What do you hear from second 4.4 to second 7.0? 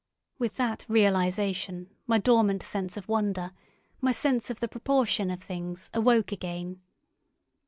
of the proportion of things, awoke again.